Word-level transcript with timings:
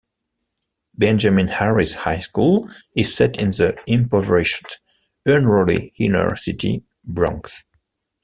Benjamin 0.97 1.47
Harris 1.49 1.93
High 1.93 2.17
School 2.17 2.71
is 2.95 3.13
set 3.15 3.37
in 3.37 3.51
the 3.51 3.79
impoverished, 3.85 4.79
unruly 5.27 5.93
inner-city 5.97 6.83
Bronx. 7.03 7.61